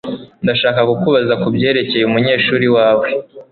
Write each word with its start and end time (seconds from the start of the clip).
Ndashaka 0.43 0.79
kukubaza 0.89 1.33
kubyerekeye 1.43 2.03
umunyeshuri 2.05 2.67
wawe. 2.75 3.07